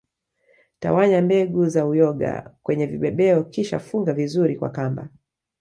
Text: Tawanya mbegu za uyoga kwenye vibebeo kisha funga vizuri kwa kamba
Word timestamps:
Tawanya 0.79 1.21
mbegu 1.21 1.67
za 1.69 1.85
uyoga 1.85 2.55
kwenye 2.63 2.85
vibebeo 2.85 3.43
kisha 3.43 3.79
funga 3.79 4.13
vizuri 4.13 4.55
kwa 4.55 4.69
kamba 4.69 5.09